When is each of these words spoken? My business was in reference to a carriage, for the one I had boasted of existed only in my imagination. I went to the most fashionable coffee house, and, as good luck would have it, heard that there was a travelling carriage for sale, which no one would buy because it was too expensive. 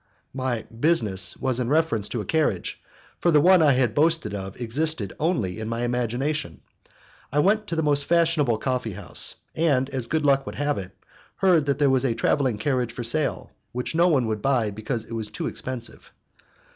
My 0.33 0.63
business 0.79 1.37
was 1.37 1.59
in 1.59 1.69
reference 1.69 2.09
to 2.09 2.21
a 2.21 2.25
carriage, 2.25 2.81
for 3.19 3.29
the 3.29 3.39
one 3.39 3.61
I 3.61 3.73
had 3.73 3.93
boasted 3.93 4.33
of 4.33 4.59
existed 4.59 5.13
only 5.19 5.59
in 5.59 5.69
my 5.69 5.83
imagination. 5.83 6.61
I 7.31 7.37
went 7.37 7.67
to 7.67 7.75
the 7.75 7.83
most 7.83 8.05
fashionable 8.05 8.57
coffee 8.57 8.93
house, 8.93 9.35
and, 9.55 9.91
as 9.91 10.07
good 10.07 10.25
luck 10.25 10.47
would 10.47 10.55
have 10.55 10.79
it, 10.79 10.97
heard 11.35 11.67
that 11.67 11.77
there 11.77 11.91
was 11.91 12.03
a 12.03 12.15
travelling 12.15 12.57
carriage 12.57 12.91
for 12.91 13.03
sale, 13.03 13.51
which 13.73 13.93
no 13.93 14.07
one 14.07 14.25
would 14.25 14.41
buy 14.41 14.71
because 14.71 15.05
it 15.05 15.13
was 15.13 15.29
too 15.29 15.45
expensive. 15.45 16.11